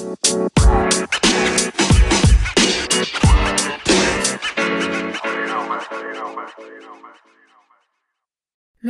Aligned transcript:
Le 0.00 0.04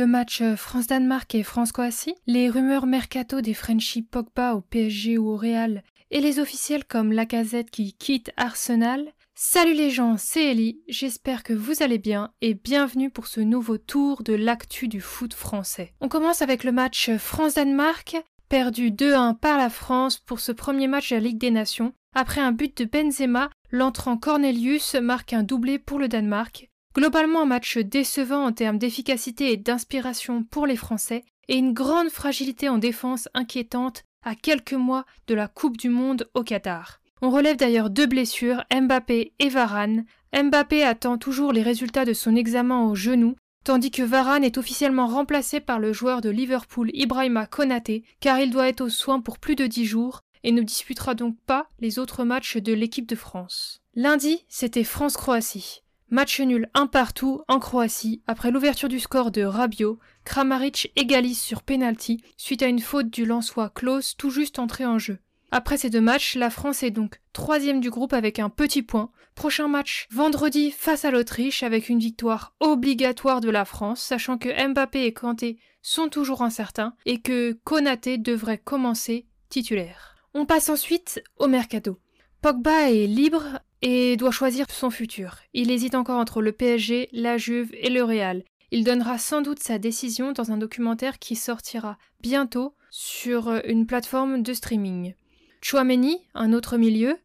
match 0.05 0.43
France-Danemark 0.55 1.33
et 1.33 1.41
France-Croatie, 1.41 2.13
les 2.27 2.47
rumeurs 2.49 2.85
mercato 2.85 3.41
des 3.41 3.55
Frenchies 3.55 4.03
Pogba 4.03 4.53
au 4.53 4.61
PSG 4.61 5.17
ou 5.17 5.29
au 5.29 5.37
Real, 5.37 5.81
et 6.11 6.19
les 6.19 6.39
officiels 6.39 6.85
comme 6.85 7.11
Lacazette 7.11 7.71
qui 7.71 7.93
quitte 7.93 8.31
Arsenal. 8.37 9.11
Salut 9.33 9.73
les 9.73 9.89
gens, 9.89 10.15
c'est 10.17 10.51
Ellie, 10.51 10.81
j'espère 10.87 11.41
que 11.41 11.53
vous 11.53 11.81
allez 11.81 11.97
bien 11.97 12.31
et 12.41 12.53
bienvenue 12.53 13.09
pour 13.09 13.25
ce 13.25 13.39
nouveau 13.39 13.79
tour 13.79 14.21
de 14.21 14.33
l'actu 14.33 14.87
du 14.87 15.01
foot 15.01 15.33
français. 15.33 15.91
On 16.01 16.09
commence 16.09 16.43
avec 16.43 16.63
le 16.63 16.71
match 16.71 17.09
France-Danemark, 17.17 18.17
perdu 18.49 18.89
2-1 18.89 19.37
par 19.37 19.57
la 19.57 19.69
France 19.69 20.17
pour 20.17 20.39
ce 20.39 20.51
premier 20.51 20.87
match 20.87 21.11
de 21.11 21.15
la 21.15 21.21
Ligue 21.21 21.37
des 21.37 21.51
Nations. 21.51 21.93
Après 22.15 22.41
un 22.41 22.51
but 22.51 22.75
de 22.77 22.85
Benzema, 22.85 23.51
l'entrant 23.69 24.17
Cornelius 24.17 24.95
marque 24.95 25.33
un 25.33 25.43
doublé 25.43 25.77
pour 25.77 25.99
le 25.99 26.07
Danemark. 26.07 26.69
Globalement 26.95 27.43
un 27.43 27.45
match 27.45 27.77
décevant 27.77 28.43
en 28.45 28.51
termes 28.51 28.79
d'efficacité 28.79 29.51
et 29.51 29.57
d'inspiration 29.57 30.43
pour 30.43 30.65
les 30.65 30.75
Français, 30.75 31.23
et 31.47 31.57
une 31.57 31.73
grande 31.73 32.09
fragilité 32.09 32.67
en 32.67 32.79
défense 32.79 33.29
inquiétante 33.35 34.03
à 34.25 34.33
quelques 34.33 34.73
mois 34.73 35.05
de 35.27 35.35
la 35.35 35.47
Coupe 35.47 35.77
du 35.77 35.89
Monde 35.89 36.27
au 36.33 36.43
Qatar. 36.43 36.99
On 37.21 37.29
relève 37.29 37.57
d'ailleurs 37.57 37.91
deux 37.91 38.07
blessures, 38.07 38.63
Mbappé 38.73 39.33
et 39.37 39.49
Varane. 39.49 40.05
Mbappé 40.33 40.83
attend 40.83 41.17
toujours 41.17 41.53
les 41.53 41.61
résultats 41.61 42.05
de 42.05 42.13
son 42.13 42.35
examen 42.35 42.83
au 42.83 42.95
genou, 42.95 43.35
tandis 43.63 43.91
que 43.91 44.03
Varane 44.03 44.43
est 44.43 44.57
officiellement 44.57 45.07
remplacé 45.07 45.59
par 45.59 45.79
le 45.79 45.93
joueur 45.93 46.21
de 46.21 46.29
Liverpool 46.29 46.89
Ibrahima 46.93 47.45
Konaté, 47.45 48.03
car 48.19 48.39
il 48.39 48.51
doit 48.51 48.69
être 48.69 48.81
aux 48.81 48.89
soins 48.89 49.21
pour 49.21 49.39
plus 49.39 49.55
de 49.55 49.67
dix 49.67 49.85
jours 49.85 50.21
et 50.43 50.51
ne 50.51 50.61
disputera 50.61 51.15
donc 51.15 51.37
pas 51.45 51.69
les 51.79 51.99
autres 51.99 52.23
matchs 52.23 52.57
de 52.57 52.73
l'équipe 52.73 53.07
de 53.07 53.15
France. 53.15 53.81
Lundi, 53.95 54.45
c'était 54.47 54.83
France-Croatie. 54.83 55.81
Match 56.11 56.39
nul 56.39 56.69
un 56.73 56.87
partout 56.87 57.41
en 57.47 57.59
Croatie 57.59 58.23
après 58.25 58.49
l'ouverture 58.49 58.89
du 58.89 58.99
score 58.99 59.29
de 59.29 59.43
Rabiot. 59.43 59.99
Kramaric 60.23 60.91
égalise 60.95 61.39
sur 61.39 61.61
penalty 61.61 62.23
suite 62.35 62.63
à 62.63 62.67
une 62.67 62.79
faute 62.79 63.11
du 63.11 63.25
Lançois 63.25 63.69
Klaus 63.69 64.17
tout 64.17 64.31
juste 64.31 64.57
entré 64.57 64.87
en 64.87 64.97
jeu. 64.97 65.19
Après 65.51 65.77
ces 65.77 65.89
deux 65.89 66.01
matchs, 66.01 66.35
la 66.35 66.51
France 66.51 66.83
est 66.83 66.91
donc 66.91 67.19
troisième 67.33 67.81
du 67.81 67.89
groupe 67.89 68.13
avec 68.13 68.37
un 68.37 68.49
petit 68.49 68.83
point. 68.83 69.09
Prochain 69.33 69.67
match 69.67 70.07
vendredi 70.11 70.69
face 70.69 71.05
à 71.05 71.11
l'Autriche 71.11 71.63
avec 71.63 71.89
une 71.89 71.99
victoire 71.99 72.53
obligatoire 72.59 73.41
de 73.41 73.49
la 73.49 73.65
France, 73.65 74.01
sachant 74.01 74.37
que 74.37 74.49
Mbappé 74.67 75.05
et 75.05 75.13
Kanté 75.13 75.57
sont 75.81 76.09
toujours 76.09 76.43
incertains 76.43 76.93
et 77.05 77.19
que 77.19 77.53
Konaté 77.63 78.17
devrait 78.17 78.57
commencer 78.59 79.25
titulaire. 79.49 80.15
On 80.35 80.45
passe 80.45 80.69
ensuite 80.69 81.23
au 81.37 81.47
mercato. 81.47 81.97
Pogba 82.41 82.91
est 82.91 83.07
libre 83.07 83.59
et 83.81 84.17
doit 84.17 84.31
choisir 84.31 84.67
son 84.69 84.91
futur. 84.91 85.37
Il 85.53 85.71
hésite 85.71 85.95
encore 85.95 86.19
entre 86.19 86.41
le 86.41 86.51
PSG, 86.51 87.09
la 87.11 87.37
Juve 87.37 87.71
et 87.73 87.89
le 87.89 88.03
Real. 88.03 88.43
Il 88.71 88.83
donnera 88.83 89.17
sans 89.17 89.41
doute 89.41 89.59
sa 89.59 89.79
décision 89.79 90.31
dans 90.31 90.51
un 90.51 90.57
documentaire 90.57 91.17
qui 91.17 91.35
sortira 91.35 91.97
bientôt 92.21 92.75
sur 92.91 93.49
une 93.65 93.87
plateforme 93.87 94.43
de 94.43 94.53
streaming. 94.53 95.15
Chouameni, 95.61 96.17
un 96.33 96.53
autre 96.53 96.77
milieu, 96.77 97.17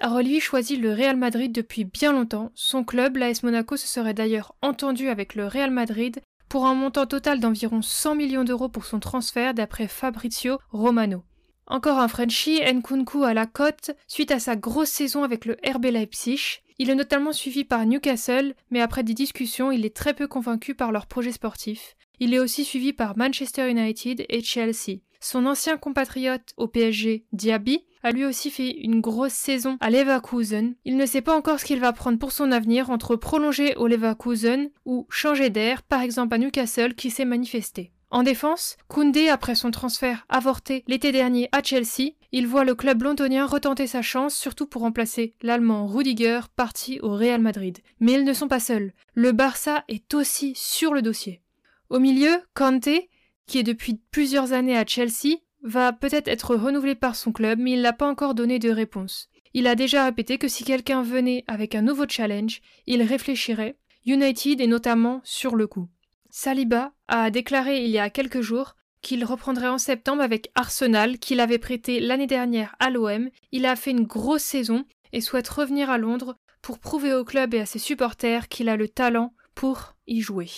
a 0.00 0.22
lui 0.22 0.40
choisi 0.40 0.76
le 0.76 0.92
Real 0.92 1.16
Madrid 1.16 1.52
depuis 1.52 1.84
bien 1.84 2.12
longtemps. 2.12 2.52
Son 2.54 2.84
club, 2.84 3.16
l'AS 3.16 3.42
Monaco, 3.42 3.76
se 3.76 3.86
serait 3.86 4.14
d'ailleurs 4.14 4.54
entendu 4.62 5.08
avec 5.08 5.34
le 5.34 5.46
Real 5.46 5.70
Madrid 5.70 6.20
pour 6.48 6.66
un 6.66 6.74
montant 6.74 7.06
total 7.06 7.40
d'environ 7.40 7.82
100 7.82 8.14
millions 8.14 8.44
d'euros 8.44 8.68
pour 8.68 8.84
son 8.84 9.00
transfert 9.00 9.54
d'après 9.54 9.88
Fabrizio 9.88 10.58
Romano. 10.70 11.24
Encore 11.66 11.98
un 11.98 12.08
Frenchie, 12.08 12.62
Nkunku 12.62 13.24
à 13.24 13.34
la 13.34 13.44
cote, 13.44 13.90
suite 14.06 14.30
à 14.30 14.38
sa 14.38 14.56
grosse 14.56 14.88
saison 14.88 15.22
avec 15.22 15.44
le 15.44 15.56
RB 15.66 15.86
Leipzig. 15.86 16.60
Il 16.78 16.88
est 16.88 16.94
notamment 16.94 17.32
suivi 17.32 17.64
par 17.64 17.84
Newcastle, 17.84 18.54
mais 18.70 18.80
après 18.80 19.02
des 19.02 19.12
discussions, 19.12 19.70
il 19.70 19.84
est 19.84 19.94
très 19.94 20.14
peu 20.14 20.28
convaincu 20.28 20.74
par 20.74 20.92
leur 20.92 21.06
projet 21.06 21.32
sportif. 21.32 21.96
Il 22.20 22.32
est 22.32 22.38
aussi 22.38 22.64
suivi 22.64 22.92
par 22.92 23.18
Manchester 23.18 23.68
United 23.68 24.24
et 24.28 24.42
Chelsea. 24.42 25.00
Son 25.20 25.46
ancien 25.46 25.76
compatriote 25.76 26.52
au 26.56 26.68
PSG, 26.68 27.24
Diaby, 27.32 27.84
a 28.02 28.12
lui 28.12 28.24
aussi 28.24 28.50
fait 28.50 28.70
une 28.70 29.00
grosse 29.00 29.32
saison 29.32 29.76
à 29.80 29.90
Leverkusen. 29.90 30.74
Il 30.84 30.96
ne 30.96 31.06
sait 31.06 31.22
pas 31.22 31.36
encore 31.36 31.58
ce 31.58 31.64
qu'il 31.64 31.80
va 31.80 31.92
prendre 31.92 32.18
pour 32.18 32.32
son 32.32 32.52
avenir 32.52 32.90
entre 32.90 33.16
prolonger 33.16 33.74
au 33.76 33.86
Leverkusen 33.88 34.70
ou 34.84 35.06
changer 35.10 35.50
d'air, 35.50 35.82
par 35.82 36.02
exemple 36.02 36.34
à 36.34 36.38
Newcastle 36.38 36.94
qui 36.94 37.10
s'est 37.10 37.24
manifesté. 37.24 37.92
En 38.10 38.22
défense, 38.22 38.78
Koundé, 38.88 39.28
après 39.28 39.54
son 39.54 39.70
transfert 39.70 40.24
avorté 40.30 40.82
l'été 40.86 41.12
dernier 41.12 41.50
à 41.52 41.62
Chelsea, 41.62 42.14
il 42.32 42.46
voit 42.46 42.64
le 42.64 42.74
club 42.74 43.02
londonien 43.02 43.44
retenter 43.44 43.86
sa 43.86 44.00
chance, 44.00 44.34
surtout 44.34 44.66
pour 44.66 44.80
remplacer 44.80 45.34
l'Allemand 45.42 45.86
Rudiger, 45.86 46.40
parti 46.56 47.00
au 47.00 47.14
Real 47.14 47.40
Madrid. 47.40 47.78
Mais 48.00 48.12
ils 48.12 48.24
ne 48.24 48.32
sont 48.32 48.48
pas 48.48 48.60
seuls. 48.60 48.92
Le 49.14 49.32
Barça 49.32 49.84
est 49.88 50.14
aussi 50.14 50.52
sur 50.56 50.94
le 50.94 51.02
dossier. 51.02 51.42
Au 51.90 51.98
milieu, 51.98 52.40
Kanté, 52.54 53.10
qui 53.48 53.58
est 53.58 53.64
depuis 53.64 54.00
plusieurs 54.12 54.52
années 54.52 54.76
à 54.76 54.86
Chelsea, 54.86 55.40
va 55.62 55.92
peut-être 55.92 56.28
être 56.28 56.54
renouvelé 56.54 56.94
par 56.94 57.16
son 57.16 57.32
club, 57.32 57.58
mais 57.58 57.72
il 57.72 57.82
n'a 57.82 57.92
pas 57.92 58.08
encore 58.08 58.34
donné 58.34 58.60
de 58.60 58.70
réponse. 58.70 59.28
Il 59.54 59.66
a 59.66 59.74
déjà 59.74 60.04
répété 60.04 60.38
que 60.38 60.46
si 60.46 60.62
quelqu'un 60.62 61.02
venait 61.02 61.42
avec 61.48 61.74
un 61.74 61.82
nouveau 61.82 62.04
challenge, 62.08 62.60
il 62.86 63.02
réfléchirait. 63.02 63.76
United 64.06 64.60
est 64.60 64.66
notamment 64.66 65.20
sur 65.24 65.56
le 65.56 65.66
coup. 65.66 65.88
Saliba 66.30 66.92
a 67.08 67.30
déclaré 67.30 67.84
il 67.84 67.90
y 67.90 67.98
a 67.98 68.10
quelques 68.10 68.42
jours 68.42 68.76
qu'il 69.00 69.24
reprendrait 69.24 69.68
en 69.68 69.78
septembre 69.78 70.22
avec 70.22 70.50
Arsenal, 70.54 71.18
qu'il 71.18 71.40
avait 71.40 71.58
prêté 71.58 72.00
l'année 72.00 72.26
dernière 72.26 72.76
à 72.78 72.90
l'OM. 72.90 73.30
Il 73.52 73.66
a 73.66 73.76
fait 73.76 73.92
une 73.92 74.04
grosse 74.04 74.42
saison 74.42 74.84
et 75.12 75.20
souhaite 75.20 75.48
revenir 75.48 75.90
à 75.90 75.98
Londres 75.98 76.36
pour 76.62 76.78
prouver 76.78 77.14
au 77.14 77.24
club 77.24 77.54
et 77.54 77.60
à 77.60 77.66
ses 77.66 77.78
supporters 77.78 78.48
qu'il 78.48 78.68
a 78.68 78.76
le 78.76 78.88
talent 78.88 79.32
pour 79.54 79.94
y 80.06 80.20
jouer. 80.20 80.50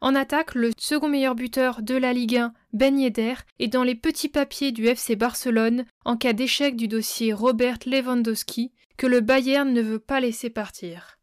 En 0.00 0.14
attaque, 0.14 0.54
le 0.54 0.70
second 0.76 1.08
meilleur 1.08 1.34
buteur 1.34 1.82
de 1.82 1.94
la 1.94 2.12
Ligue 2.12 2.36
1, 2.36 2.52
Ben 2.72 2.98
est 2.98 3.68
dans 3.68 3.82
les 3.82 3.94
petits 3.94 4.28
papiers 4.28 4.70
du 4.70 4.86
FC 4.86 5.16
Barcelone 5.16 5.84
en 6.04 6.16
cas 6.16 6.32
d'échec 6.32 6.76
du 6.76 6.88
dossier 6.88 7.32
Robert 7.32 7.78
Lewandowski, 7.86 8.72
que 8.96 9.06
le 9.06 9.20
Bayern 9.20 9.72
ne 9.72 9.80
veut 9.80 9.98
pas 9.98 10.20
laisser 10.20 10.50
partir. 10.50 11.18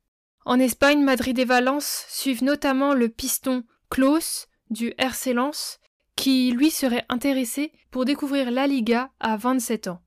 En 0.46 0.59
Espagne, 0.59 1.04
Madrid 1.04 1.38
et 1.38 1.46
Valence 1.46 2.06
suivent 2.09 2.44
notamment 2.44 2.94
le 2.94 3.09
piston 3.09 3.64
Klaus 3.90 4.48
du 4.72 4.94
RC 4.98 5.34
Lens, 5.34 5.80
qui 6.16 6.52
lui 6.52 6.72
serait 6.72 7.06
intéressé 7.09 7.72
pour 7.92 8.06
découvrir 8.06 8.52
la 8.52 8.68
Liga 8.68 9.12
à 9.20 9.38
27 9.38 9.88
ans. 9.88 10.02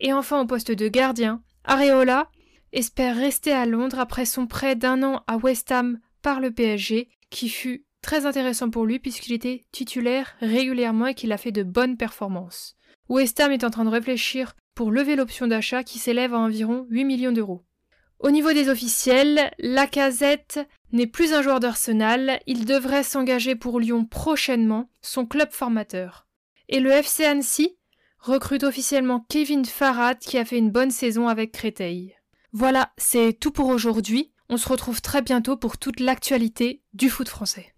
Et 0.00 0.12
enfin 0.12 0.40
au 0.40 0.46
poste 0.46 0.70
de 0.70 0.88
gardien, 0.88 1.42
Areola 1.64 2.30
espère 2.72 3.16
rester 3.16 3.52
à 3.52 3.66
Londres 3.66 3.98
après 3.98 4.26
son 4.26 4.46
prêt 4.46 4.76
d'un 4.76 5.02
an 5.02 5.22
à 5.26 5.36
West 5.36 5.72
Ham 5.72 5.98
par 6.22 6.40
le 6.40 6.50
PSG, 6.50 7.08
qui 7.30 7.48
fut 7.48 7.84
très 8.04 8.26
intéressant 8.26 8.70
pour 8.70 8.84
lui 8.84 8.98
puisqu'il 8.98 9.32
était 9.32 9.64
titulaire 9.72 10.36
régulièrement 10.40 11.06
et 11.06 11.14
qu'il 11.14 11.32
a 11.32 11.38
fait 11.38 11.52
de 11.52 11.62
bonnes 11.62 11.96
performances. 11.96 12.76
West 13.08 13.40
Ham 13.40 13.50
est 13.50 13.64
en 13.64 13.70
train 13.70 13.84
de 13.84 13.90
réfléchir 13.90 14.54
pour 14.74 14.90
lever 14.90 15.16
l'option 15.16 15.46
d'achat 15.46 15.82
qui 15.82 15.98
s'élève 15.98 16.34
à 16.34 16.38
environ 16.38 16.86
8 16.90 17.04
millions 17.04 17.32
d'euros. 17.32 17.64
Au 18.20 18.30
niveau 18.30 18.52
des 18.52 18.68
officiels, 18.68 19.50
Lacazette 19.58 20.60
n'est 20.92 21.06
plus 21.06 21.32
un 21.32 21.42
joueur 21.42 21.60
d'Arsenal, 21.60 22.40
il 22.46 22.64
devrait 22.64 23.02
s'engager 23.02 23.56
pour 23.56 23.80
Lyon 23.80 24.04
prochainement, 24.04 24.88
son 25.02 25.26
club 25.26 25.50
formateur. 25.50 26.26
Et 26.68 26.80
le 26.80 26.90
FC 26.90 27.24
Annecy 27.24 27.76
recrute 28.18 28.64
officiellement 28.64 29.24
Kevin 29.28 29.64
Farad 29.64 30.18
qui 30.18 30.38
a 30.38 30.44
fait 30.44 30.58
une 30.58 30.70
bonne 30.70 30.90
saison 30.90 31.28
avec 31.28 31.52
Créteil. 31.52 32.14
Voilà, 32.52 32.92
c'est 32.96 33.32
tout 33.38 33.50
pour 33.50 33.68
aujourd'hui. 33.68 34.32
On 34.48 34.56
se 34.56 34.68
retrouve 34.68 35.00
très 35.00 35.22
bientôt 35.22 35.56
pour 35.56 35.78
toute 35.78 36.00
l'actualité 36.00 36.82
du 36.92 37.10
foot 37.10 37.28
français. 37.28 37.72